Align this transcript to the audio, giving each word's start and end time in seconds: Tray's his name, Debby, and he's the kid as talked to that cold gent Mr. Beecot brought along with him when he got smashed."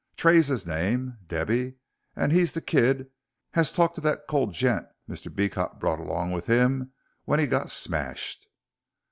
Tray's 0.17 0.47
his 0.47 0.65
name, 0.65 1.19
Debby, 1.27 1.75
and 2.15 2.31
he's 2.31 2.53
the 2.53 2.59
kid 2.61 3.11
as 3.53 3.71
talked 3.71 3.93
to 3.93 4.01
that 4.01 4.23
cold 4.27 4.51
gent 4.51 4.87
Mr. 5.07 5.31
Beecot 5.31 5.79
brought 5.79 5.99
along 5.99 6.31
with 6.31 6.47
him 6.47 6.91
when 7.25 7.39
he 7.39 7.45
got 7.45 7.69
smashed." 7.69 8.47